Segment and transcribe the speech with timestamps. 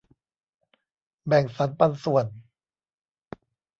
[1.27, 2.25] แบ่งสันปันส่วน